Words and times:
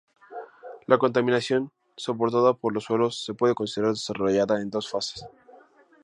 La 0.87 0.97
contaminación 0.97 1.71
soportada 1.95 2.55
por 2.55 2.73
los 2.73 2.85
suelos 2.85 3.23
se 3.23 3.35
puede 3.35 3.53
considerar 3.53 3.91
desarrollada 3.93 4.59
en 4.59 4.71
dos 4.71 4.89
fases. 4.89 5.23